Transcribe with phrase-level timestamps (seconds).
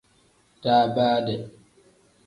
[0.63, 1.35] Daabaade.